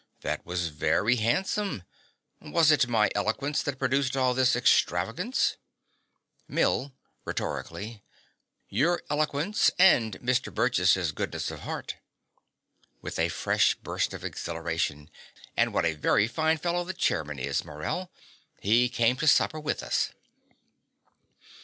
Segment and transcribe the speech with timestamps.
[0.21, 1.83] That was very handsome.
[2.41, 5.57] Was it my eloquence that produced all this extravagance?
[6.47, 6.91] MILL
[7.23, 8.01] (rhetorically).
[8.67, 10.51] Your eloquence, and Mr.
[10.51, 11.97] Burgess's goodness of heart.
[13.03, 15.11] (With a fresh burst of exhilaration.)
[15.55, 18.11] And what a very fine fellow the chairman is, Morell!
[18.59, 20.13] He came to supper with us.